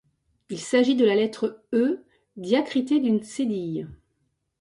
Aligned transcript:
Il 0.49 0.57
s'agit 0.59 0.95
de 0.95 1.05
la 1.05 1.13
lettre 1.13 1.61
E 1.75 2.03
diacritée 2.35 2.99
d'une 2.99 3.21
cédille. 3.21 3.85